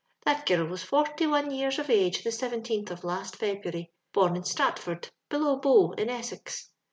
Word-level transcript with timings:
That 0.25 0.47
girl 0.47 0.65
was 0.65 0.83
fbrty 0.83 1.29
one 1.29 1.51
year 1.51 1.67
of 1.77 1.91
age 1.91 2.23
the 2.23 2.31
seventeenth 2.31 2.89
of 2.89 3.03
last 3.03 3.35
February, 3.35 3.91
bom 4.11 4.35
in 4.35 4.43
Stratford, 4.43 5.11
below 5.29 5.57
Bow, 5.57 5.91
in 5.91 6.09
Essex. 6.09 6.71